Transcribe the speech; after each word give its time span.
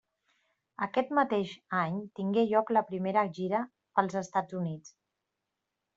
Aquest 0.85 1.11
mateix 1.17 1.51
any 1.81 1.99
tingué 2.21 2.45
lloc 2.53 2.73
la 2.75 2.83
seva 2.85 2.89
primera 2.89 3.27
gira 3.39 3.63
pels 3.99 4.19
Estats 4.23 4.61
Units. 4.65 4.97